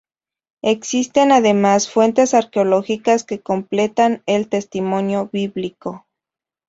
[0.63, 6.07] Existen además fuentes arqueológicas que completan el testimonio bíblico.